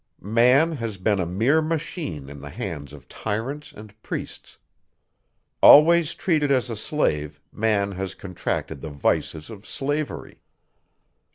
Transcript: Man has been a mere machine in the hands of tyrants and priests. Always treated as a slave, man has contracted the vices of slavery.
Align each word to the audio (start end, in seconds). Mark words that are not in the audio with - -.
Man 0.33 0.71
has 0.71 0.97
been 0.97 1.19
a 1.19 1.27
mere 1.27 1.61
machine 1.61 2.27
in 2.27 2.41
the 2.41 2.49
hands 2.49 2.91
of 2.91 3.07
tyrants 3.07 3.71
and 3.71 3.93
priests. 4.01 4.57
Always 5.61 6.15
treated 6.15 6.51
as 6.51 6.71
a 6.71 6.75
slave, 6.75 7.39
man 7.51 7.91
has 7.91 8.15
contracted 8.15 8.81
the 8.81 8.89
vices 8.89 9.51
of 9.51 9.67
slavery. 9.67 10.41